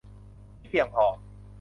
[0.59, 1.05] ที่เพียงพอ